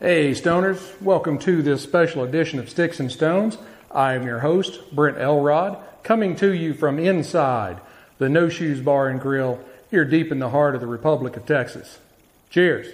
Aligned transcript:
Hey, 0.00 0.30
Stoners, 0.30 1.02
welcome 1.02 1.40
to 1.40 1.60
this 1.60 1.82
special 1.82 2.22
edition 2.22 2.60
of 2.60 2.70
Sticks 2.70 3.00
and 3.00 3.10
Stones. 3.10 3.58
I 3.90 4.14
am 4.14 4.24
your 4.24 4.38
host, 4.38 4.94
Brent 4.94 5.18
Elrod, 5.18 5.76
coming 6.04 6.36
to 6.36 6.54
you 6.54 6.72
from 6.72 7.00
inside 7.00 7.80
the 8.18 8.28
No 8.28 8.48
Shoes 8.48 8.80
Bar 8.80 9.08
and 9.08 9.20
Grill 9.20 9.58
here 9.90 10.04
deep 10.04 10.30
in 10.30 10.38
the 10.38 10.50
heart 10.50 10.76
of 10.76 10.80
the 10.80 10.86
Republic 10.86 11.36
of 11.36 11.46
Texas. 11.46 11.98
Cheers. 12.48 12.86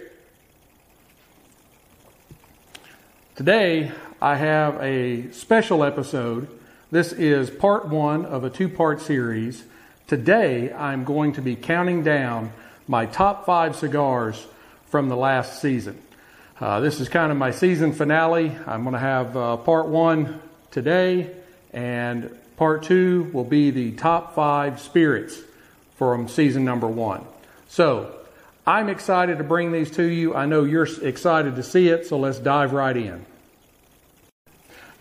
Today, 3.37 3.93
I 4.23 4.37
have 4.37 4.83
a 4.83 5.31
special 5.33 5.85
episode. 5.85 6.49
This 6.91 7.13
is 7.13 7.51
part 7.51 7.87
one 7.87 8.25
of 8.25 8.45
a 8.45 8.51
two 8.51 8.71
part 8.71 9.03
series. 9.03 9.65
Today, 10.07 10.73
I'm 10.73 11.05
going 11.05 11.35
to 11.35 11.43
be 11.43 11.55
counting 11.55 12.03
down 12.03 12.51
my 12.89 13.05
top 13.05 13.45
five 13.45 13.77
cigars 13.77 14.47
from 14.87 15.11
the 15.11 15.17
last 15.17 15.61
season. 15.61 16.01
Uh, 16.61 16.79
this 16.79 17.01
is 17.01 17.09
kind 17.09 17.33
of 17.33 17.39
my 17.39 17.51
season 17.51 17.93
finale. 17.93 18.57
I'm 18.65 18.85
going 18.85 18.93
to 18.93 19.01
have 19.01 19.37
uh, 19.37 19.57
part 19.57 19.89
one 19.89 20.41
today, 20.71 21.35
and 21.73 22.31
part 22.57 22.85
two 22.85 23.29
will 23.33 23.43
be 23.43 23.73
the 23.73 23.91
top 23.91 24.37
five 24.37 24.79
spirits 24.79 25.37
from 25.97 26.29
season 26.29 26.65
number 26.65 26.87
one. 26.87 27.25
So, 27.67 28.15
I'm 28.65 28.89
excited 28.89 29.39
to 29.39 29.45
bring 29.45 29.73
these 29.73 29.91
to 29.93 30.05
you. 30.05 30.37
I 30.37 30.47
know 30.47 30.63
you're 30.63 30.87
excited 31.03 31.57
to 31.57 31.65
see 31.65 31.89
it, 31.89 32.07
so 32.07 32.19
let's 32.19 32.39
dive 32.39 32.73
right 32.73 32.97
in. 32.97 33.27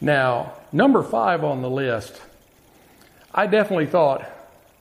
Now, 0.02 0.54
number 0.72 1.04
five 1.04 1.44
on 1.44 1.62
the 1.62 1.70
list, 1.70 2.20
I 3.32 3.46
definitely 3.46 3.86
thought 3.86 4.28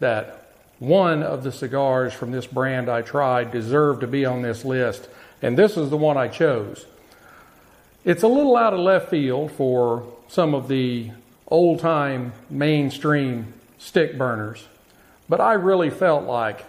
that 0.00 0.54
one 0.78 1.22
of 1.22 1.44
the 1.44 1.52
cigars 1.52 2.14
from 2.14 2.32
this 2.32 2.46
brand 2.46 2.88
I 2.88 3.02
tried 3.02 3.52
deserved 3.52 4.00
to 4.00 4.06
be 4.06 4.24
on 4.24 4.40
this 4.40 4.64
list 4.64 5.06
and 5.42 5.58
this 5.58 5.76
is 5.76 5.90
the 5.90 5.96
one 5.96 6.16
I 6.16 6.28
chose. 6.28 6.86
It's 8.04 8.22
a 8.22 8.28
little 8.28 8.56
out 8.56 8.72
of 8.72 8.80
left 8.80 9.10
field 9.10 9.52
for 9.52 10.06
some 10.28 10.54
of 10.54 10.68
the 10.68 11.10
old 11.48 11.80
time 11.80 12.32
mainstream 12.48 13.52
stick 13.78 14.16
burners, 14.16 14.66
but 15.28 15.40
I 15.40 15.54
really 15.54 15.90
felt 15.90 16.24
like 16.24 16.64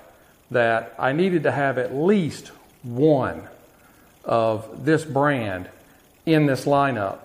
that 0.51 0.93
I 0.99 1.13
needed 1.13 1.43
to 1.43 1.51
have 1.51 1.77
at 1.77 1.95
least 1.95 2.49
one 2.83 3.47
of 4.25 4.85
this 4.85 5.05
brand 5.05 5.69
in 6.25 6.45
this 6.45 6.65
lineup, 6.65 7.19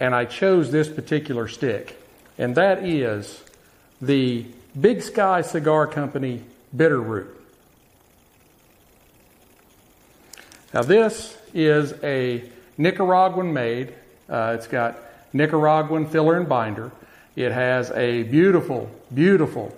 and 0.00 0.14
I 0.14 0.24
chose 0.24 0.70
this 0.70 0.88
particular 0.88 1.48
stick, 1.48 2.00
and 2.36 2.54
that 2.56 2.84
is 2.84 3.42
the 4.00 4.46
Big 4.78 5.02
Sky 5.02 5.42
Cigar 5.42 5.86
Company 5.86 6.42
Bitterroot. 6.76 7.37
Now, 10.74 10.82
this 10.82 11.36
is 11.54 11.94
a 12.02 12.42
Nicaraguan 12.76 13.54
made. 13.54 13.94
Uh, 14.28 14.54
it's 14.58 14.66
got 14.66 14.98
Nicaraguan 15.32 16.06
filler 16.06 16.36
and 16.36 16.46
binder. 16.46 16.92
It 17.36 17.52
has 17.52 17.90
a 17.92 18.24
beautiful, 18.24 18.90
beautiful 19.14 19.74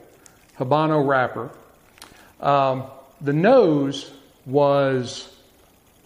Habano 0.58 1.06
wrapper. 1.06 1.50
Um, 2.40 2.84
the 3.20 3.32
nose 3.32 4.10
was 4.46 5.32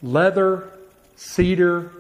leather, 0.03 0.69
cedar. 1.17 1.91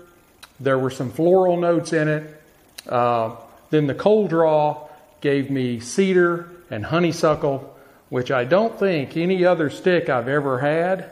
There 0.61 0.78
were 0.78 0.91
some 0.91 1.11
floral 1.11 1.56
notes 1.56 1.94
in 1.94 2.09
it. 2.09 2.43
Uh, 2.87 3.37
then 3.71 3.87
the 3.87 3.94
cold 3.94 4.28
draw 4.28 4.89
gave 5.23 5.50
me 5.50 5.81
cedar 5.81 6.50
and 6.71 6.84
honeysuckle, 6.84 7.75
which 8.11 8.31
I 8.31 8.44
don't 8.44 8.78
think 8.78 9.17
any 9.17 9.43
other 9.47 9.71
stick 9.71 10.11
I've 10.11 10.28
ever 10.28 10.59
had 10.59 11.11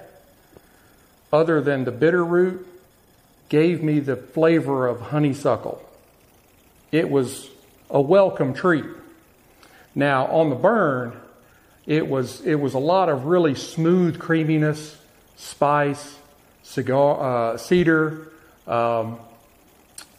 other 1.32 1.60
than 1.60 1.84
the 1.84 1.92
Bitterroot 1.92 2.64
gave 3.48 3.82
me 3.82 4.00
the 4.00 4.16
flavor 4.16 4.86
of 4.86 5.00
honeysuckle. 5.00 5.82
It 6.90 7.08
was 7.10 7.48
a 7.90 8.00
welcome 8.00 8.54
treat. 8.54 8.84
Now, 9.94 10.26
on 10.26 10.50
the 10.50 10.56
burn, 10.56 11.18
it 11.86 12.06
was, 12.06 12.40
it 12.42 12.54
was 12.54 12.74
a 12.74 12.78
lot 12.78 13.08
of 13.08 13.26
really 13.26 13.54
smooth 13.54 14.18
creaminess, 14.18 14.96
spice, 15.36 16.16
cigar, 16.62 17.52
uh, 17.54 17.56
cedar, 17.56 18.28
um, 18.66 19.18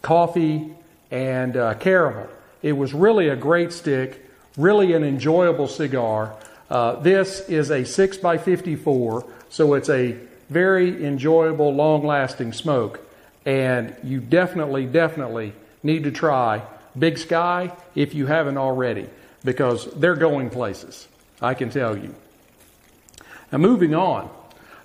coffee, 0.02 0.74
and 1.10 1.56
uh, 1.56 1.76
caramel. 1.76 2.28
It 2.62 2.74
was 2.74 2.94
really 2.94 3.30
a 3.30 3.36
great 3.36 3.72
stick, 3.72 4.26
really 4.58 4.94
an 4.94 5.04
enjoyable 5.04 5.68
cigar. 5.68 6.36
Uh, 6.70 6.96
this 6.96 7.48
is 7.50 7.70
a 7.70 7.82
6x54, 7.82 9.30
so 9.50 9.74
it's 9.74 9.90
a 9.90 10.18
very 10.54 11.06
enjoyable, 11.06 11.74
long 11.74 12.06
lasting 12.06 12.54
smoke. 12.54 13.02
And 13.46 13.96
you 14.04 14.22
definitely, 14.22 14.86
definitely 14.86 15.54
need 15.82 16.06
to 16.06 16.12
try 16.12 16.62
Big 16.98 17.18
Sky 17.18 17.74
if 17.96 18.14
you 18.14 18.28
haven't 18.28 18.58
already, 18.58 19.10
because 19.44 19.92
they're 19.96 20.16
going 20.16 20.50
places. 20.50 21.08
I 21.42 21.56
can 21.56 21.70
tell 21.70 21.98
you. 21.98 22.16
Now, 23.52 23.58
moving 23.58 23.94
on. 23.94 24.30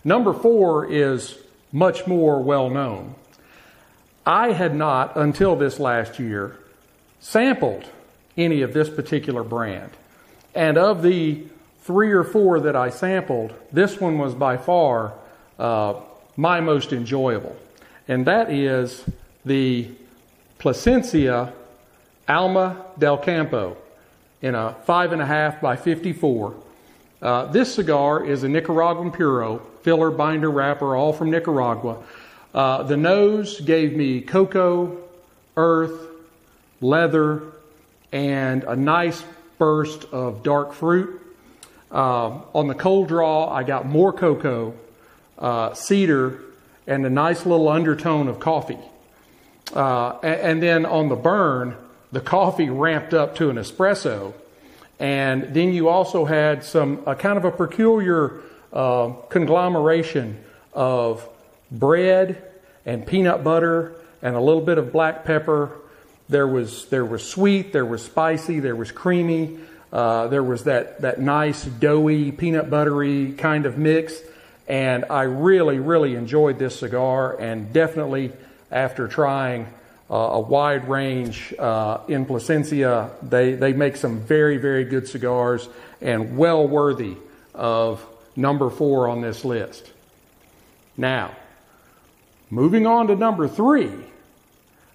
Number 0.04 0.32
four 0.32 0.90
is 0.90 1.38
much 1.72 2.06
more 2.06 2.42
well 2.42 2.70
known. 2.70 3.14
I 4.26 4.52
had 4.52 4.74
not, 4.74 5.16
until 5.16 5.56
this 5.56 5.78
last 5.78 6.18
year, 6.18 6.58
sampled 7.20 7.84
any 8.36 8.62
of 8.62 8.72
this 8.72 8.90
particular 8.90 9.42
brand. 9.42 9.90
And 10.54 10.76
of 10.76 11.02
the 11.02 11.44
three 11.82 12.12
or 12.12 12.24
four 12.24 12.60
that 12.60 12.76
I 12.76 12.90
sampled, 12.90 13.54
this 13.72 14.00
one 14.00 14.18
was 14.18 14.34
by 14.34 14.56
far 14.56 15.14
uh, 15.58 15.94
my 16.36 16.60
most 16.60 16.92
enjoyable, 16.92 17.56
and 18.06 18.26
that 18.26 18.50
is 18.50 19.04
the 19.44 19.88
Plasencia 20.58 21.52
Alma 22.28 22.84
del 22.98 23.18
Campo 23.18 23.76
in 24.42 24.54
a 24.54 24.74
five 24.84 25.12
and 25.12 25.22
a 25.22 25.26
half 25.26 25.60
by 25.60 25.76
54. 25.76 26.54
Uh, 27.20 27.46
this 27.46 27.74
cigar 27.74 28.24
is 28.24 28.44
a 28.44 28.48
Nicaraguan 28.48 29.10
Puro, 29.10 29.58
filler, 29.82 30.10
binder, 30.10 30.50
wrapper, 30.50 30.94
all 30.94 31.12
from 31.12 31.30
Nicaragua. 31.30 32.02
Uh, 32.54 32.82
the 32.84 32.96
nose 32.96 33.60
gave 33.60 33.96
me 33.96 34.20
cocoa, 34.20 34.96
earth, 35.56 36.08
leather, 36.80 37.42
and 38.12 38.64
a 38.64 38.76
nice 38.76 39.24
burst 39.58 40.04
of 40.12 40.42
dark 40.42 40.72
fruit. 40.72 41.20
Uh, 41.90 42.40
on 42.54 42.68
the 42.68 42.74
cold 42.74 43.08
draw, 43.08 43.50
I 43.50 43.64
got 43.64 43.86
more 43.86 44.12
cocoa 44.12 44.74
uh, 45.38 45.74
cedar 45.74 46.40
and 46.86 47.04
a 47.06 47.10
nice 47.10 47.46
little 47.46 47.68
undertone 47.68 48.28
of 48.28 48.40
coffee. 48.40 48.78
Uh, 49.74 50.18
and, 50.22 50.40
and, 50.40 50.62
then 50.62 50.86
on 50.86 51.08
the 51.08 51.16
burn, 51.16 51.76
the 52.10 52.20
coffee 52.20 52.70
ramped 52.70 53.12
up 53.12 53.34
to 53.36 53.50
an 53.50 53.56
espresso. 53.56 54.32
And 54.98 55.54
then 55.54 55.72
you 55.72 55.88
also 55.88 56.24
had 56.24 56.64
some 56.64 57.02
a 57.06 57.14
kind 57.14 57.36
of 57.36 57.44
a 57.44 57.50
peculiar 57.50 58.40
uh, 58.72 59.12
conglomeration 59.28 60.42
of 60.72 61.28
bread 61.70 62.42
and 62.86 63.06
peanut 63.06 63.44
butter 63.44 63.94
and 64.22 64.34
a 64.34 64.40
little 64.40 64.62
bit 64.62 64.78
of 64.78 64.90
black 64.92 65.24
pepper. 65.24 65.70
There 66.28 66.48
was 66.48 66.86
there 66.86 67.04
was 67.04 67.22
sweet, 67.22 67.72
there 67.72 67.84
was 67.84 68.02
spicy, 68.02 68.60
there 68.60 68.76
was 68.76 68.90
creamy, 68.90 69.58
uh, 69.92 70.28
there 70.28 70.42
was 70.42 70.64
that 70.64 71.02
that 71.02 71.20
nice 71.20 71.64
doughy 71.64 72.32
peanut 72.32 72.70
buttery 72.70 73.32
kind 73.32 73.66
of 73.66 73.78
mix. 73.78 74.20
And 74.68 75.06
I 75.08 75.22
really, 75.22 75.78
really 75.78 76.14
enjoyed 76.14 76.58
this 76.58 76.78
cigar, 76.78 77.40
and 77.40 77.72
definitely 77.72 78.32
after 78.70 79.08
trying 79.08 79.66
uh, 80.10 80.14
a 80.14 80.40
wide 80.40 80.88
range 80.88 81.54
uh, 81.58 82.00
in 82.06 82.26
Plasencia, 82.26 83.10
they, 83.22 83.54
they 83.54 83.72
make 83.72 83.96
some 83.96 84.20
very, 84.20 84.58
very 84.58 84.84
good 84.84 85.08
cigars 85.08 85.66
and 86.02 86.36
well 86.36 86.68
worthy 86.68 87.16
of 87.54 88.04
number 88.36 88.68
four 88.68 89.08
on 89.08 89.22
this 89.22 89.42
list. 89.42 89.90
Now, 90.98 91.34
moving 92.50 92.86
on 92.86 93.08
to 93.08 93.16
number 93.16 93.48
three. 93.48 93.90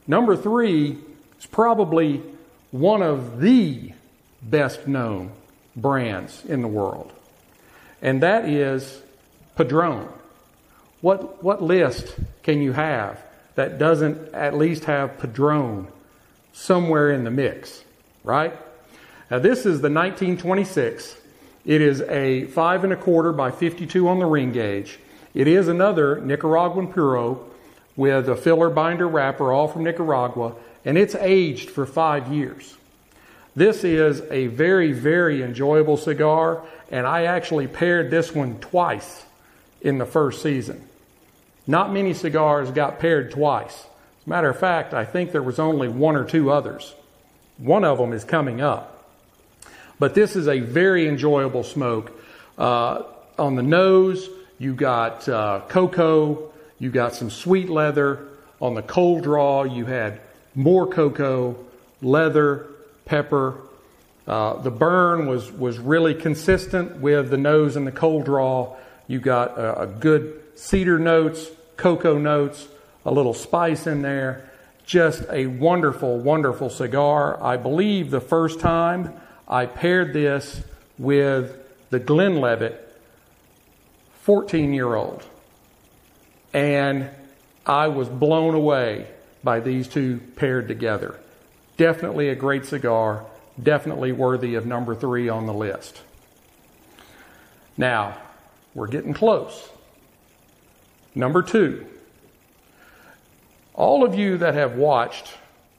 Number 0.05 0.35
three 0.35 0.97
is 1.39 1.45
probably 1.47 2.21
one 2.71 3.01
of 3.01 3.39
the 3.39 3.93
best 4.41 4.87
known 4.87 5.31
brands 5.75 6.43
in 6.45 6.61
the 6.61 6.67
world, 6.67 7.11
and 8.01 8.21
that 8.21 8.47
is 8.47 9.01
Padron. 9.55 10.07
What, 11.01 11.43
what 11.43 11.61
list 11.61 12.15
can 12.43 12.61
you 12.61 12.71
have 12.71 13.23
that 13.55 13.77
doesn't 13.77 14.33
at 14.33 14.55
least 14.55 14.85
have 14.85 15.19
Padron 15.19 15.87
somewhere 16.53 17.11
in 17.11 17.23
the 17.23 17.31
mix, 17.31 17.83
right? 18.23 18.53
Now, 19.29 19.39
this 19.39 19.59
is 19.59 19.81
the 19.81 19.89
1926. 19.89 21.17
It 21.65 21.81
is 21.81 22.01
a 22.01 22.45
five 22.45 22.83
and 22.83 22.93
a 22.93 22.95
quarter 22.95 23.31
by 23.31 23.51
52 23.51 24.07
on 24.07 24.19
the 24.19 24.25
ring 24.25 24.51
gauge. 24.51 24.99
It 25.33 25.47
is 25.47 25.67
another 25.67 26.19
Nicaraguan 26.21 26.87
Puro 26.87 27.45
with 27.95 28.29
a 28.29 28.35
filler 28.35 28.69
binder 28.69 29.07
wrapper, 29.07 29.51
all 29.51 29.67
from 29.67 29.83
Nicaragua, 29.83 30.55
and 30.85 30.97
it's 30.97 31.15
aged 31.15 31.69
for 31.69 31.85
five 31.85 32.31
years. 32.31 32.75
This 33.55 33.83
is 33.83 34.21
a 34.31 34.47
very, 34.47 34.91
very 34.93 35.43
enjoyable 35.43 35.97
cigar, 35.97 36.63
and 36.91 37.05
I 37.05 37.25
actually 37.25 37.67
paired 37.67 38.09
this 38.09 38.33
one 38.33 38.59
twice 38.59 39.25
in 39.83 39.97
the 39.99 40.05
first 40.05 40.41
season. 40.41 40.87
Not 41.67 41.93
many 41.93 42.13
cigars 42.13 42.71
got 42.71 42.99
paired 42.99 43.31
twice. 43.31 43.73
As 43.73 44.27
a 44.27 44.29
matter 44.29 44.49
of 44.49 44.57
fact, 44.57 44.93
I 44.93 45.05
think 45.05 45.31
there 45.31 45.43
was 45.43 45.59
only 45.59 45.87
one 45.87 46.15
or 46.15 46.23
two 46.23 46.49
others. 46.49 46.93
One 47.57 47.83
of 47.83 47.97
them 47.97 48.13
is 48.13 48.23
coming 48.23 48.61
up. 48.61 48.89
But 49.99 50.15
this 50.15 50.35
is 50.35 50.47
a 50.47 50.59
very 50.59 51.07
enjoyable 51.07 51.63
smoke. 51.63 52.11
Uh, 52.57 53.03
on 53.37 53.55
the 53.55 53.63
nose, 53.63 54.29
you 54.59 54.73
got 54.73 55.27
uh, 55.29 55.61
cocoa, 55.67 56.51
you 56.79 56.89
got 56.89 57.15
some 57.15 57.29
sweet 57.29 57.69
leather. 57.69 58.27
On 58.59 58.75
the 58.75 58.81
cold 58.81 59.23
draw, 59.23 59.63
you 59.63 59.85
had 59.85 60.21
more 60.55 60.87
cocoa, 60.87 61.55
leather, 62.01 62.67
pepper. 63.05 63.55
Uh, 64.25 64.61
the 64.61 64.71
burn 64.71 65.27
was, 65.27 65.51
was 65.51 65.79
really 65.79 66.13
consistent 66.13 66.97
with 66.97 67.29
the 67.29 67.37
nose 67.37 67.75
and 67.75 67.85
the 67.85 67.91
cold 67.91 68.25
draw. 68.25 68.75
You 69.07 69.19
got 69.19 69.57
a, 69.57 69.81
a 69.81 69.87
good 69.87 70.41
cedar 70.55 70.99
notes, 70.99 71.47
cocoa 71.77 72.17
notes, 72.17 72.67
a 73.05 73.11
little 73.11 73.33
spice 73.33 73.87
in 73.87 74.01
there. 74.01 74.49
Just 74.85 75.23
a 75.29 75.47
wonderful, 75.47 76.19
wonderful 76.19 76.69
cigar. 76.69 77.41
I 77.41 77.57
believe 77.57 78.11
the 78.11 78.21
first 78.21 78.59
time 78.59 79.13
I 79.47 79.65
paired 79.65 80.13
this 80.13 80.61
with 80.97 81.57
the 81.89 81.99
Glenlivet 81.99 82.79
14 84.21 84.73
year 84.73 84.95
old. 84.95 85.23
And 86.53 87.09
I 87.65 87.87
was 87.87 88.09
blown 88.09 88.53
away 88.53 89.07
by 89.43 89.59
these 89.59 89.87
two 89.87 90.21
paired 90.35 90.67
together. 90.67 91.19
Definitely 91.77 92.29
a 92.29 92.35
great 92.35 92.65
cigar, 92.65 93.25
definitely 93.61 94.11
worthy 94.11 94.55
of 94.55 94.65
number 94.65 94.95
three 94.95 95.29
on 95.29 95.45
the 95.45 95.53
list. 95.53 96.01
Now, 97.77 98.17
we're 98.75 98.87
getting 98.87 99.13
close. 99.13 99.69
Number 101.15 101.41
two. 101.41 101.85
All 103.73 104.03
of 104.03 104.15
you 104.15 104.37
that 104.37 104.53
have 104.53 104.75
watched 104.75 105.33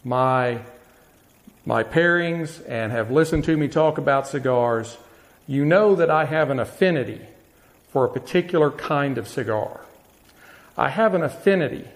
my, 0.05 0.61
my 1.65 1.85
pairings 1.85 2.63
and 2.69 2.91
have 2.93 3.11
listened 3.11 3.45
to 3.45 3.57
me 3.57 3.69
talk 3.69 3.99
about 3.99 4.27
cigars, 4.27 4.97
you 5.47 5.65
know 5.65 5.95
that 5.95 6.11
I 6.11 6.25
have 6.25 6.51
an 6.51 6.59
affinity 6.59 7.21
for 7.91 8.05
a 8.05 8.09
particular 8.09 8.71
kind 8.71 9.19
of 9.19 9.29
cigar. 9.29 9.81
I 10.77 10.89
have 10.89 11.15
an 11.15 11.23
affinity 11.23 11.87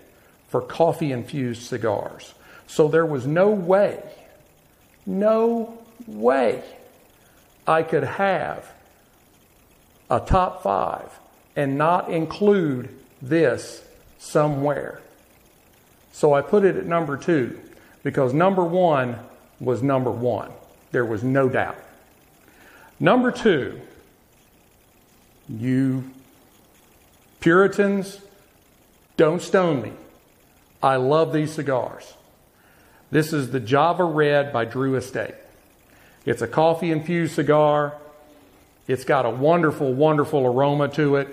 for 0.48 0.60
coffee 0.60 1.10
infused 1.10 1.62
cigars. 1.62 2.34
So 2.66 2.86
there 2.86 3.06
was 3.06 3.26
no 3.26 3.50
way, 3.50 4.00
no 5.04 5.78
way 6.06 6.62
I 7.66 7.82
could 7.82 8.04
have 8.04 8.70
a 10.10 10.20
top 10.20 10.62
five 10.62 11.10
and 11.56 11.76
not 11.76 12.10
include 12.10 12.88
this 13.20 13.82
somewhere. 14.18 15.00
So 16.12 16.32
I 16.32 16.42
put 16.42 16.64
it 16.64 16.76
at 16.76 16.86
number 16.86 17.16
two 17.16 17.58
because 18.02 18.32
number 18.32 18.64
one 18.64 19.18
was 19.60 19.82
number 19.82 20.10
one. 20.10 20.50
There 20.92 21.04
was 21.04 21.22
no 21.22 21.48
doubt. 21.48 21.76
Number 23.00 23.30
two, 23.30 23.80
you 25.48 26.10
Puritans, 27.40 28.20
don't 29.16 29.40
stone 29.40 29.82
me. 29.82 29.92
I 30.82 30.96
love 30.96 31.32
these 31.32 31.52
cigars. 31.52 32.14
This 33.10 33.32
is 33.32 33.50
the 33.50 33.60
Java 33.60 34.04
Red 34.04 34.52
by 34.52 34.64
Drew 34.64 34.96
Estate. 34.96 35.34
It's 36.26 36.42
a 36.42 36.48
coffee 36.48 36.90
infused 36.90 37.34
cigar. 37.34 37.96
It's 38.88 39.04
got 39.04 39.26
a 39.26 39.30
wonderful, 39.30 39.92
wonderful 39.92 40.46
aroma 40.46 40.88
to 40.94 41.16
it. 41.16 41.28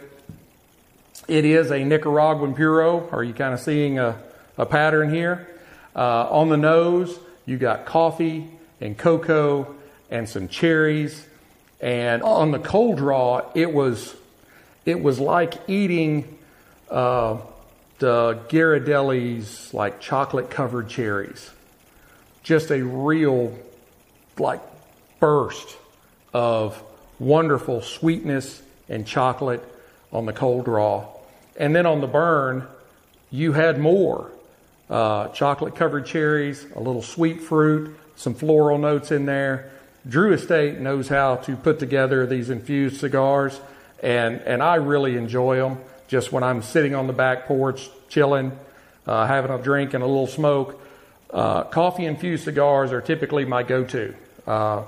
It 1.30 1.46
is 1.46 1.72
a 1.72 1.86
Nicaraguan 1.86 2.54
Puro. 2.54 3.07
Are 3.12 3.24
you 3.24 3.34
kind 3.34 3.54
of 3.54 3.62
seeing 3.62 3.98
a, 3.98 4.22
a 4.57 4.66
pattern 4.66 5.10
here? 5.10 5.48
Uh, 5.96 6.28
on 6.30 6.50
the 6.50 6.57
nose, 6.57 7.18
you 7.46 7.57
got 7.57 7.86
coffee 7.86 8.50
and 8.81 8.98
cocoa 8.98 9.74
and 10.12 10.28
some 10.28 10.50
cherries. 10.50 11.25
And 11.80 12.24
on 12.24 12.52
the 12.52 12.60
cold 12.60 12.98
draw, 12.98 13.50
it 13.56 13.72
was 13.72 14.13
it 14.84 15.02
was 15.02 15.18
like 15.22 15.54
eating 15.69 16.38
uh, 16.92 17.38
the 18.00 18.38
Ghirardelli's 18.50 19.74
like 19.74 20.02
chocolate 20.02 20.50
covered 20.50 20.90
cherries. 20.90 21.50
Just 22.44 22.69
a 22.69 22.84
real 22.84 23.57
like 24.38 24.60
burst 25.22 25.78
of 26.34 26.84
wonderful 27.20 27.82
sweetness 27.82 28.62
and 28.90 29.06
chocolate 29.06 29.64
on 30.12 30.26
the 30.26 30.34
cold 30.34 30.66
draw. 30.66 31.08
And 31.58 31.76
then 31.76 31.86
on 31.86 32.02
the 32.02 32.08
burn, 32.08 32.68
you 33.32 33.54
had 33.54 33.80
more 33.80 34.32
uh, 34.90 35.30
chocolate 35.30 35.76
covered 35.76 36.06
cherries, 36.06 36.66
a 36.76 36.80
little 36.80 37.02
sweet 37.02 37.42
fruit, 37.42 37.98
some 38.16 38.34
floral 38.34 38.78
notes 38.78 39.12
in 39.12 39.26
there. 39.26 39.72
Drew 40.08 40.34
Estate 40.34 40.80
knows 40.80 41.08
how 41.10 41.38
to 41.38 41.56
put 41.56 41.80
together 41.80 42.26
these 42.28 42.50
infused 42.50 43.00
cigars 43.00 43.60
and 44.06 44.42
and 44.42 44.62
I 44.62 44.76
really 44.76 45.18
enjoy 45.18 45.58
them. 45.58 45.80
Just 46.08 46.32
when 46.32 46.44
I'm 46.44 46.62
sitting 46.62 46.94
on 46.94 47.08
the 47.08 47.14
back 47.14 47.48
porch, 47.48 47.90
chilling, 48.10 48.58
uh, 49.08 49.26
having 49.26 49.52
a 49.52 49.58
drink 49.58 49.94
and 49.94 50.04
a 50.04 50.08
little 50.08 50.28
smoke. 50.28 50.80
Uh, 51.32 51.64
coffee 51.64 52.06
infused 52.06 52.44
cigars 52.44 52.92
are 52.92 53.02
typically 53.02 53.46
my 53.46 53.64
go-to. 53.64 54.14
Uh, 54.46 54.84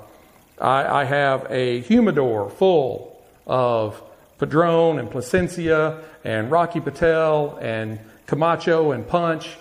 I, 0.60 1.02
I, 1.02 1.04
have 1.04 1.46
a 1.50 1.80
humidor 1.80 2.50
full 2.50 3.22
of 3.46 4.02
Padron 4.38 4.98
and 4.98 5.10
Plasencia 5.10 6.02
and 6.24 6.50
Rocky 6.50 6.80
Patel 6.80 7.58
and 7.60 8.00
Camacho 8.26 8.92
and 8.92 9.06
Punch. 9.06 9.56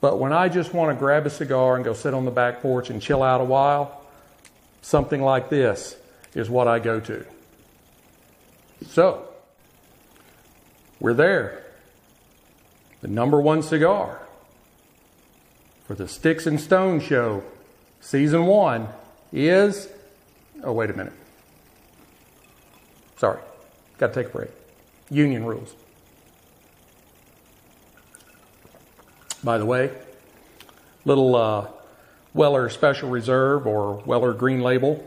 But 0.00 0.18
when 0.18 0.32
I 0.32 0.48
just 0.48 0.74
want 0.74 0.96
to 0.96 0.98
grab 0.98 1.26
a 1.26 1.30
cigar 1.30 1.76
and 1.76 1.84
go 1.84 1.94
sit 1.94 2.14
on 2.14 2.24
the 2.24 2.30
back 2.30 2.60
porch 2.60 2.90
and 2.90 3.00
chill 3.00 3.22
out 3.22 3.40
a 3.40 3.44
while, 3.44 4.04
something 4.82 5.22
like 5.22 5.48
this 5.48 5.96
is 6.34 6.50
what 6.50 6.68
I 6.68 6.78
go 6.78 7.00
to. 7.00 7.24
So, 8.88 9.26
we're 11.00 11.14
there. 11.14 11.64
The 13.00 13.08
number 13.08 13.40
one 13.40 13.62
cigar 13.62 14.20
for 15.86 15.94
the 15.94 16.08
Sticks 16.08 16.46
and 16.46 16.60
Stone 16.60 17.00
show, 17.00 17.42
season 18.00 18.46
one, 18.46 18.88
is. 19.32 19.88
Oh, 20.62 20.72
wait 20.72 20.90
a 20.90 20.94
minute. 20.94 21.12
Sorry. 23.16 23.40
Got 23.98 24.08
to 24.08 24.14
take 24.14 24.32
a 24.32 24.36
break. 24.36 24.50
Union 25.10 25.44
rules. 25.44 25.74
By 29.44 29.58
the 29.58 29.66
way, 29.66 29.92
little 31.04 31.36
uh, 31.36 31.68
Weller 32.34 32.68
Special 32.68 33.08
Reserve 33.08 33.66
or 33.66 34.02
Weller 34.04 34.32
Green 34.32 34.60
Label 34.60 35.04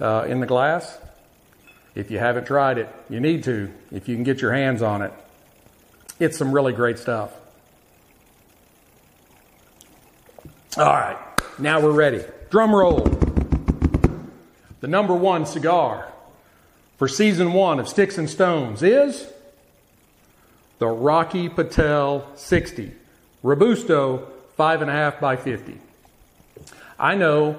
uh, 0.00 0.26
in 0.28 0.40
the 0.40 0.46
glass. 0.46 0.98
If 1.94 2.10
you 2.10 2.18
haven't 2.18 2.46
tried 2.46 2.78
it, 2.78 2.88
you 3.08 3.20
need 3.20 3.44
to, 3.44 3.72
if 3.90 4.08
you 4.08 4.14
can 4.14 4.24
get 4.24 4.40
your 4.40 4.52
hands 4.52 4.82
on 4.82 5.02
it. 5.02 5.12
It's 6.20 6.38
some 6.38 6.52
really 6.52 6.72
great 6.72 6.98
stuff. 6.98 7.32
All 10.76 10.84
right, 10.84 11.18
now 11.58 11.80
we're 11.80 11.92
ready. 11.92 12.24
Drum 12.50 12.74
roll. 12.74 13.23
The 14.84 14.88
number 14.88 15.14
one 15.14 15.46
cigar 15.46 16.12
for 16.98 17.08
season 17.08 17.54
one 17.54 17.80
of 17.80 17.88
Sticks 17.88 18.18
and 18.18 18.28
Stones 18.28 18.82
is 18.82 19.26
the 20.78 20.88
Rocky 20.88 21.48
Patel 21.48 22.28
60 22.34 22.92
Robusto 23.42 24.28
5.5 24.58 25.20
by 25.20 25.36
50. 25.36 25.78
I 26.98 27.14
know 27.14 27.58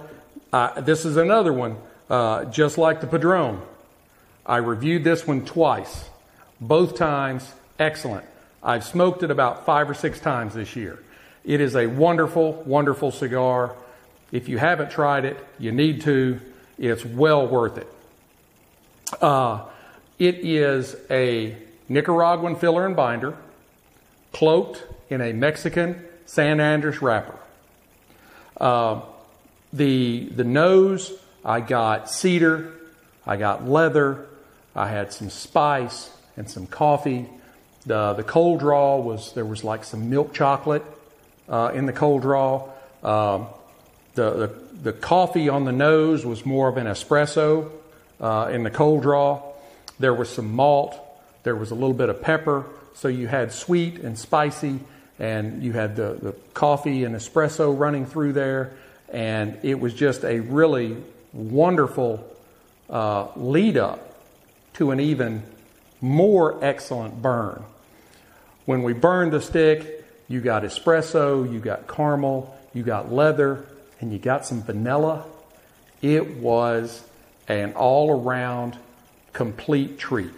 uh, 0.54 0.80
this 0.82 1.04
is 1.04 1.18
another 1.18 1.52
one, 1.52 1.78
uh, 2.12 2.46
just 2.46 2.78
like 2.78 3.02
the 3.02 3.08
Padron. 3.08 3.60
I 4.46 4.58
reviewed 4.58 5.04
this 5.04 5.26
one 5.26 5.44
twice. 5.46 6.08
Both 6.62 6.96
times, 6.96 7.54
excellent. 7.80 8.28
I've 8.62 8.84
smoked 8.84 9.24
it 9.24 9.32
about 9.32 9.66
five 9.66 9.90
or 9.90 9.96
six 9.96 10.20
times 10.20 10.54
this 10.54 10.76
year. 10.76 11.02
It 11.44 11.60
is 11.60 11.76
a 11.76 11.88
wonderful, 11.88 12.54
wonderful 12.68 13.10
cigar. 13.10 13.76
If 14.32 14.48
you 14.48 14.60
haven't 14.60 14.92
tried 14.92 15.26
it, 15.26 15.44
you 15.58 15.72
need 15.72 16.02
to. 16.02 16.40
It's 16.78 17.06
well 17.06 17.48
worth 17.48 17.78
it. 17.78 17.88
Uh, 19.22 19.66
it 20.20 20.36
is 20.36 20.96
a 21.10 21.56
Nicaraguan 21.88 22.56
filler 22.56 22.86
and 22.86 22.96
binder, 22.96 23.38
cloaked 24.34 24.84
in 25.10 25.22
a 25.22 25.34
Mexican 25.34 26.04
San 26.26 26.60
Andres 26.60 27.02
wrapper. 27.02 27.38
Uh, 28.60 29.02
the 29.72 30.26
the 30.36 30.44
nose, 30.44 31.12
I 31.44 31.60
got 31.60 32.10
cedar, 32.10 32.74
I 33.26 33.38
got 33.38 33.68
leather, 33.68 34.28
I 34.76 34.88
had 34.90 35.14
some 35.14 35.30
spice 35.30 36.10
and 36.38 36.50
some 36.50 36.68
coffee. 36.68 37.28
The, 37.86 38.14
the 38.14 38.24
cold 38.24 38.60
draw 38.60 38.98
was, 38.98 39.34
there 39.34 39.46
was 39.46 39.64
like 39.64 39.84
some 39.84 40.10
milk 40.10 40.34
chocolate 40.34 40.84
uh, 41.48 41.72
in 41.74 41.86
the 41.86 41.94
cold 41.94 42.24
draw. 42.24 42.70
Um, 43.04 43.48
the, 44.16 44.32
the, 44.32 44.48
the, 44.84 44.94
coffee 44.94 45.50
on 45.50 45.66
the 45.66 45.72
nose 45.72 46.26
was 46.26 46.46
more 46.46 46.68
of 46.68 46.78
an 46.78 46.88
espresso 46.88 47.70
uh, 48.20 48.50
in 48.52 48.64
the 48.64 48.70
cold 48.70 49.04
draw. 49.04 49.42
There 50.00 50.14
was 50.14 50.30
some 50.30 50.54
malt. 50.54 51.00
There 51.44 51.56
was 51.56 51.72
a 51.72 51.76
little 51.76 51.94
bit 51.94 52.10
of 52.10 52.22
pepper, 52.22 52.66
so 52.96 53.08
you 53.08 53.28
had 53.28 53.52
sweet 53.52 54.00
and 54.00 54.18
spicy, 54.18 54.80
and 55.20 55.62
you 55.62 55.74
had 55.74 55.96
the, 55.96 56.18
the 56.20 56.32
coffee 56.54 57.04
and 57.04 57.16
espresso 57.16 57.78
running 57.78 58.06
through 58.06 58.34
there, 58.34 58.74
and 59.14 59.60
it 59.62 59.80
was 59.80 59.94
just 59.94 60.24
a 60.24 60.40
really 60.40 60.98
wonderful 61.34 62.26
uh, 62.90 63.28
lead 63.36 63.78
up 63.78 64.16
to 64.74 64.92
an 64.92 65.00
even 65.00 65.44
more 66.02 66.58
excellent 66.64 67.22
burn. 67.22 67.64
When 68.66 68.82
we 68.84 68.94
burned 68.94 69.32
the 69.32 69.42
stick, 69.42 70.04
you 70.28 70.42
got 70.42 70.64
espresso, 70.64 71.52
you 71.52 71.60
got 71.60 71.88
caramel, 71.88 72.56
you 72.74 72.84
got 72.84 73.12
leather, 73.12 73.66
and 74.00 74.12
you 74.12 74.20
got 74.20 74.46
some 74.46 74.62
vanilla. 74.62 75.26
It 76.02 76.38
was 76.38 77.04
an 77.48 77.74
all 77.74 78.12
around 78.12 78.78
complete 79.34 79.98
treat. 79.98 80.34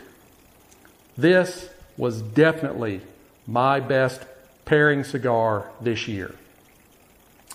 This 1.18 1.70
was 1.98 2.22
definitely 2.22 3.02
my 3.48 3.80
best 3.80 4.22
pairing 4.66 5.04
cigar 5.04 5.70
this 5.82 6.08
year. 6.08 6.34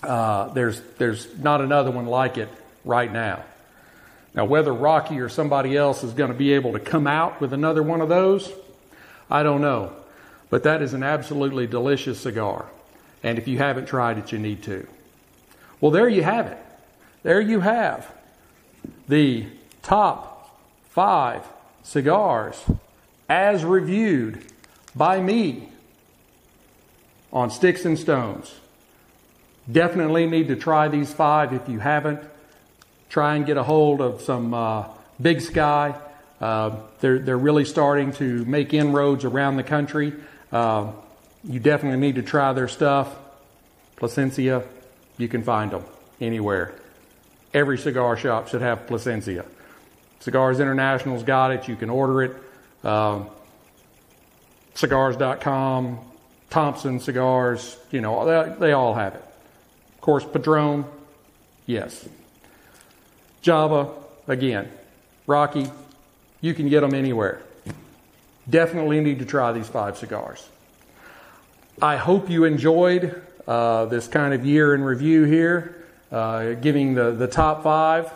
Uh, 0.01 0.49
there's, 0.49 0.81
there's 0.97 1.37
not 1.39 1.61
another 1.61 1.91
one 1.91 2.05
like 2.05 2.37
it 2.37 2.49
right 2.83 3.11
now. 3.11 3.43
Now, 4.35 4.45
whether 4.45 4.73
Rocky 4.73 5.19
or 5.19 5.29
somebody 5.29 5.77
else 5.77 6.03
is 6.03 6.11
going 6.13 6.31
to 6.31 6.37
be 6.37 6.53
able 6.53 6.73
to 6.73 6.79
come 6.79 7.07
out 7.07 7.39
with 7.39 7.53
another 7.53 7.83
one 7.83 8.01
of 8.01 8.09
those, 8.09 8.51
I 9.29 9.43
don't 9.43 9.61
know. 9.61 9.93
But 10.49 10.63
that 10.63 10.81
is 10.81 10.93
an 10.93 11.03
absolutely 11.03 11.67
delicious 11.67 12.19
cigar. 12.19 12.65
And 13.21 13.37
if 13.37 13.47
you 13.47 13.59
haven't 13.59 13.85
tried 13.85 14.17
it, 14.17 14.31
you 14.31 14.39
need 14.39 14.63
to. 14.63 14.87
Well, 15.83 15.91
there 15.91 16.07
you 16.07 16.23
have 16.23 16.47
it. 16.47 16.57
There 17.23 17.41
you 17.41 17.59
have 17.59 18.09
the 19.09 19.47
top 19.81 20.57
five 20.91 21.45
cigars 21.83 22.63
as 23.27 23.65
reviewed 23.65 24.45
by 24.95 25.19
me 25.19 25.67
on 27.33 27.51
Sticks 27.51 27.83
and 27.83 27.99
Stones. 27.99 28.55
Definitely 29.69 30.25
need 30.25 30.47
to 30.47 30.55
try 30.55 30.87
these 30.87 31.11
five 31.11 31.51
if 31.51 31.67
you 31.67 31.79
haven't. 31.79 32.21
Try 33.09 33.35
and 33.35 33.45
get 33.45 33.57
a 33.57 33.63
hold 33.63 33.99
of 33.99 34.21
some 34.21 34.53
uh, 34.53 34.85
Big 35.21 35.41
Sky. 35.41 35.95
Uh, 36.39 36.77
they're, 37.01 37.19
they're 37.19 37.37
really 37.37 37.65
starting 37.65 38.13
to 38.13 38.45
make 38.45 38.73
inroads 38.73 39.25
around 39.25 39.57
the 39.57 39.63
country. 39.63 40.13
Uh, 40.49 40.93
you 41.43 41.59
definitely 41.59 41.99
need 41.99 42.15
to 42.15 42.23
try 42.23 42.53
their 42.53 42.69
stuff. 42.69 43.13
Plasencia, 43.97 44.63
you 45.17 45.27
can 45.27 45.43
find 45.43 45.71
them 45.71 45.83
anywhere. 46.19 46.73
Every 47.53 47.77
cigar 47.77 48.17
shop 48.17 48.47
should 48.47 48.61
have 48.61 48.87
Plasencia. 48.87 49.45
Cigars 50.19 50.59
International's 50.59 51.23
got 51.23 51.51
it. 51.51 51.67
You 51.67 51.75
can 51.75 51.89
order 51.89 52.23
it. 52.23 52.35
Um, 52.85 53.27
cigars.com, 54.75 55.99
Thompson 56.49 56.99
Cigars, 56.99 57.77
you 57.91 58.01
know, 58.01 58.25
they, 58.25 58.55
they 58.59 58.71
all 58.73 58.93
have 58.93 59.15
it. 59.15 59.23
Of 59.95 60.01
course, 60.01 60.25
Padron, 60.25 60.85
yes. 61.65 62.07
Java, 63.41 63.89
again. 64.27 64.71
Rocky, 65.27 65.67
you 66.41 66.53
can 66.53 66.69
get 66.69 66.81
them 66.81 66.93
anywhere. 66.93 67.41
Definitely 68.49 68.99
need 68.99 69.19
to 69.19 69.25
try 69.25 69.51
these 69.53 69.67
five 69.67 69.97
cigars. 69.97 70.47
I 71.81 71.95
hope 71.95 72.29
you 72.29 72.43
enjoyed 72.43 73.21
uh, 73.47 73.85
this 73.85 74.07
kind 74.07 74.33
of 74.33 74.45
year 74.45 74.73
in 74.73 74.83
review 74.83 75.23
here, 75.23 75.83
uh, 76.11 76.53
giving 76.53 76.93
the, 76.93 77.11
the 77.11 77.27
top 77.27 77.63
five. 77.63 78.11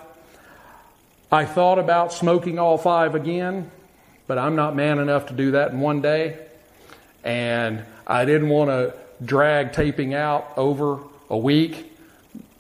I 1.32 1.46
thought 1.46 1.80
about 1.80 2.14
smoking 2.14 2.60
all 2.60 2.78
five 2.78 3.16
again, 3.16 3.70
but 4.28 4.38
I'm 4.38 4.56
not 4.56 4.76
man 4.76 5.00
enough 5.00 5.28
to 5.28 5.34
do 5.34 5.52
that 5.52 5.72
in 5.72 5.80
one 5.80 6.02
day. 6.02 6.40
And 7.24 7.84
I 8.06 8.24
didn't 8.24 8.50
want 8.50 8.70
to 8.70 8.94
drag 9.24 9.74
taping 9.74 10.14
out 10.14 10.54
over 10.56 11.00
a 11.30 11.38
week. 11.38 11.92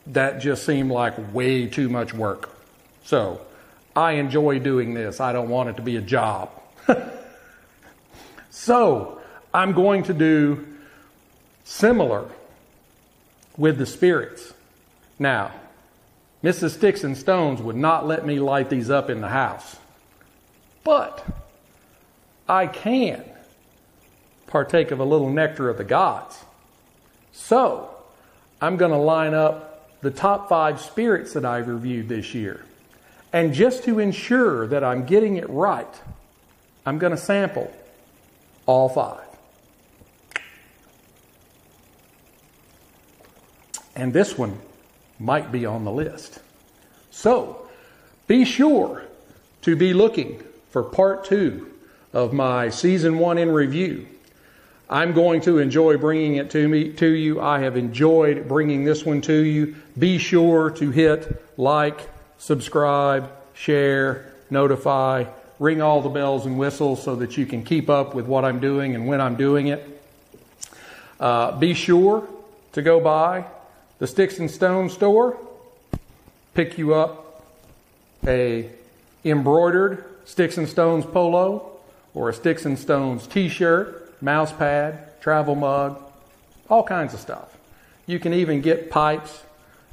That 0.07 0.39
just 0.39 0.65
seemed 0.65 0.91
like 0.91 1.33
way 1.33 1.67
too 1.67 1.87
much 1.87 2.13
work. 2.13 2.49
So 3.05 3.41
I 3.95 4.13
enjoy 4.13 4.59
doing 4.59 4.93
this. 4.93 5.19
I 5.21 5.31
don't 5.31 5.49
want 5.49 5.69
it 5.69 5.77
to 5.77 5.81
be 5.81 5.95
a 5.95 6.01
job. 6.01 6.49
so 8.49 9.21
I'm 9.53 9.71
going 9.71 10.03
to 10.03 10.13
do 10.13 10.67
similar 11.63 12.29
with 13.57 13.77
the 13.77 13.85
spirits. 13.85 14.53
Now, 15.19 15.51
Mrs. 16.43 16.75
Sticks 16.75 17.03
and 17.03 17.17
Stones 17.17 17.61
would 17.61 17.75
not 17.75 18.05
let 18.05 18.25
me 18.25 18.39
light 18.39 18.69
these 18.69 18.89
up 18.89 19.09
in 19.09 19.21
the 19.21 19.29
house. 19.29 19.77
But 20.83 21.25
I 22.47 22.67
can 22.67 23.23
partake 24.45 24.91
of 24.91 24.99
a 24.99 25.03
little 25.03 25.29
nectar 25.29 25.69
of 25.69 25.77
the 25.77 25.83
gods. 25.83 26.43
So, 27.33 27.93
I'm 28.61 28.77
going 28.77 28.91
to 28.91 28.97
line 28.97 29.33
up 29.33 29.99
the 30.01 30.11
top 30.11 30.47
five 30.47 30.79
spirits 30.79 31.33
that 31.33 31.43
I've 31.43 31.67
reviewed 31.67 32.07
this 32.07 32.33
year. 32.33 32.63
And 33.33 33.53
just 33.53 33.83
to 33.83 33.99
ensure 33.99 34.67
that 34.67 34.83
I'm 34.83 35.05
getting 35.05 35.37
it 35.37 35.49
right, 35.49 35.85
I'm 36.85 36.97
going 36.97 37.11
to 37.11 37.17
sample 37.17 37.71
all 38.65 38.89
five. 38.89 39.26
And 43.97 44.13
this 44.13 44.37
one 44.37 44.59
might 45.19 45.51
be 45.51 45.65
on 45.65 45.83
the 45.83 45.91
list. 45.91 46.39
So 47.09 47.67
be 48.27 48.45
sure 48.45 49.03
to 49.63 49.75
be 49.75 49.91
looking 49.91 50.43
for 50.69 50.83
part 50.83 51.25
two 51.25 51.73
of 52.13 52.31
my 52.31 52.69
season 52.69 53.17
one 53.17 53.39
in 53.39 53.49
review. 53.49 54.07
I'm 54.87 55.13
going 55.13 55.41
to 55.41 55.57
enjoy 55.57 55.97
bringing 55.97 56.35
it 56.35 56.51
to 56.51 56.67
me 56.67 56.93
to 56.93 57.07
you. 57.07 57.41
I 57.41 57.59
have 57.61 57.75
enjoyed 57.75 58.47
bringing 58.47 58.85
this 58.85 59.03
one 59.03 59.19
to 59.21 59.33
you. 59.33 59.75
Be 59.97 60.19
sure 60.19 60.69
to 60.69 60.91
hit 60.91 61.43
like, 61.57 62.07
subscribe, 62.37 63.31
share, 63.55 64.31
notify, 64.51 65.25
ring 65.57 65.81
all 65.81 66.03
the 66.03 66.09
bells 66.09 66.45
and 66.45 66.59
whistles 66.59 67.01
so 67.01 67.15
that 67.15 67.35
you 67.35 67.47
can 67.47 67.63
keep 67.63 67.89
up 67.89 68.13
with 68.13 68.27
what 68.27 68.45
I'm 68.45 68.59
doing 68.59 68.93
and 68.93 69.07
when 69.07 69.19
I'm 69.19 69.37
doing 69.37 69.67
it. 69.67 70.01
Uh, 71.19 71.57
be 71.57 71.73
sure 71.73 72.27
to 72.73 72.83
go 72.83 72.99
by 72.99 73.47
the 73.99 74.07
Sticks 74.07 74.39
and 74.39 74.49
Stone 74.49 74.89
store, 74.89 75.37
pick 76.53 76.77
you 76.77 76.93
up 76.93 77.45
a 78.25 78.69
embroidered 79.23 80.03
Sticks 80.25 80.57
and 80.57 80.67
Stones 80.67 81.05
polo 81.05 81.71
or 82.13 82.29
a 82.29 82.33
Sticks 82.33 82.65
and 82.65 82.77
Stones 82.77 83.27
t-shirt, 83.27 84.21
mouse 84.21 84.51
pad, 84.51 85.19
travel 85.21 85.55
mug, 85.55 86.01
all 86.69 86.83
kinds 86.83 87.13
of 87.13 87.19
stuff. 87.19 87.55
You 88.05 88.19
can 88.19 88.33
even 88.33 88.61
get 88.61 88.89
pipes 88.89 89.43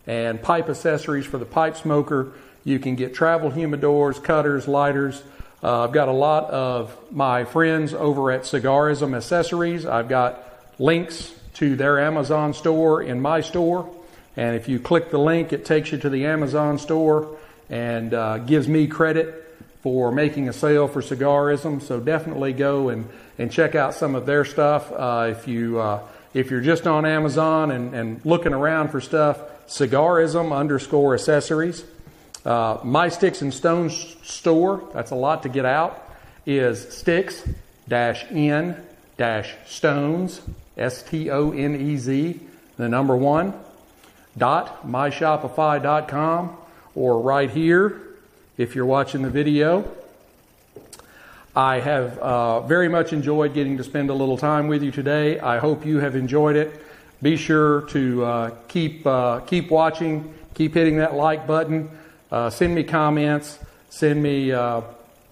and 0.06 0.40
pipe 0.40 0.68
accessories 0.68 1.26
for 1.26 1.38
the 1.38 1.44
pipe 1.44 1.76
smoker. 1.76 2.32
You 2.64 2.78
can 2.78 2.94
get 2.94 3.14
travel 3.14 3.50
humidors, 3.50 4.22
cutters, 4.22 4.68
lighters. 4.68 5.22
Uh, 5.62 5.84
I've 5.84 5.92
got 5.92 6.08
a 6.08 6.12
lot 6.12 6.50
of 6.50 6.96
my 7.10 7.44
friends 7.44 7.94
over 7.94 8.30
at 8.30 8.44
Cigarism 8.46 9.14
Accessories. 9.14 9.86
I've 9.86 10.08
got 10.08 10.42
links 10.78 11.32
to 11.54 11.76
their 11.76 12.00
Amazon 12.00 12.54
store 12.54 13.02
in 13.02 13.20
my 13.20 13.40
store. 13.40 13.93
And 14.36 14.56
if 14.56 14.68
you 14.68 14.78
click 14.78 15.10
the 15.10 15.18
link, 15.18 15.52
it 15.52 15.64
takes 15.64 15.92
you 15.92 15.98
to 15.98 16.10
the 16.10 16.26
Amazon 16.26 16.78
store 16.78 17.36
and 17.70 18.12
uh, 18.12 18.38
gives 18.38 18.68
me 18.68 18.86
credit 18.86 19.40
for 19.82 20.10
making 20.10 20.48
a 20.48 20.52
sale 20.52 20.88
for 20.88 21.02
Cigarism. 21.02 21.80
So 21.80 22.00
definitely 22.00 22.52
go 22.52 22.88
and, 22.88 23.08
and 23.38 23.52
check 23.52 23.74
out 23.74 23.94
some 23.94 24.14
of 24.14 24.26
their 24.26 24.44
stuff. 24.44 24.90
Uh, 24.90 25.28
if 25.30 25.46
you 25.46 25.78
uh, 25.78 26.00
if 26.32 26.50
you're 26.50 26.60
just 26.60 26.86
on 26.86 27.06
Amazon 27.06 27.70
and, 27.70 27.94
and 27.94 28.24
looking 28.24 28.52
around 28.52 28.88
for 28.88 29.00
stuff, 29.00 29.40
Cigarism 29.66 30.52
underscore 30.52 31.14
accessories. 31.14 31.84
Uh, 32.44 32.78
my 32.82 33.08
Sticks 33.08 33.40
and 33.40 33.54
Stones 33.54 34.16
store, 34.22 34.86
that's 34.92 35.12
a 35.12 35.14
lot 35.14 35.44
to 35.44 35.48
get 35.48 35.64
out, 35.64 36.02
is 36.44 36.86
sticks 36.94 37.42
dash 37.88 38.24
in 38.30 38.76
dash 39.16 39.54
stones, 39.66 40.42
S 40.76 41.02
T 41.02 41.30
O 41.30 41.52
N 41.52 41.74
E 41.76 41.96
Z, 41.96 42.40
the 42.76 42.88
number 42.88 43.16
one, 43.16 43.54
dot 44.36 44.86
myshopify.com, 44.86 46.56
or 46.94 47.20
right 47.20 47.50
here 47.50 48.00
if 48.56 48.74
you're 48.74 48.86
watching 48.86 49.22
the 49.22 49.30
video. 49.30 49.90
I 51.56 51.78
have 51.78 52.18
uh, 52.18 52.60
very 52.62 52.88
much 52.88 53.12
enjoyed 53.12 53.54
getting 53.54 53.76
to 53.76 53.84
spend 53.84 54.10
a 54.10 54.14
little 54.14 54.36
time 54.36 54.66
with 54.66 54.82
you 54.82 54.90
today. 54.90 55.38
I 55.38 55.58
hope 55.58 55.86
you 55.86 56.00
have 56.00 56.16
enjoyed 56.16 56.56
it. 56.56 56.84
Be 57.22 57.36
sure 57.36 57.82
to 57.90 58.24
uh, 58.24 58.50
keep 58.66 59.06
uh, 59.06 59.40
keep 59.40 59.70
watching, 59.70 60.34
keep 60.54 60.74
hitting 60.74 60.96
that 60.98 61.14
like 61.14 61.46
button. 61.46 61.90
Uh, 62.30 62.50
send 62.50 62.74
me 62.74 62.82
comments, 62.82 63.58
send 63.88 64.20
me 64.20 64.50
uh, 64.50 64.80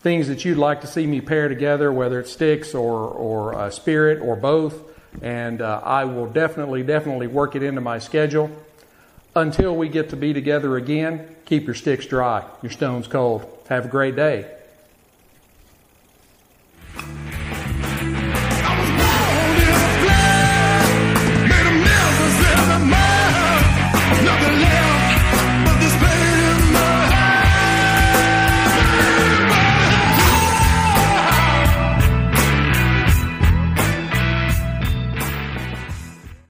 things 0.00 0.28
that 0.28 0.44
you'd 0.44 0.59
like 0.59 0.82
to 0.82 0.87
see 0.87 1.06
me 1.06 1.21
pair 1.21 1.49
together, 1.49 1.92
whether 1.92 2.21
it's 2.21 2.30
sticks 2.30 2.73
or 2.73 3.09
or 3.09 3.71
spirit 3.73 4.21
or 4.21 4.37
both, 4.37 4.80
and 5.23 5.61
uh, 5.61 5.80
I 5.85 6.04
will 6.04 6.26
definitely 6.26 6.85
definitely 6.85 7.26
work 7.26 7.56
it 7.56 7.64
into 7.64 7.80
my 7.80 7.99
schedule. 7.99 8.49
Until 9.35 9.75
we 9.75 9.89
get 9.89 10.11
to 10.11 10.17
be 10.17 10.33
together 10.33 10.77
again, 10.77 11.35
keep 11.47 11.65
your 11.65 11.75
sticks 11.75 12.07
dry, 12.07 12.45
your 12.62 12.71
stones 12.71 13.07
cold. 13.07 13.47
Have 13.69 13.87
a 13.87 13.89
great 13.89 14.15
day. 14.15 14.51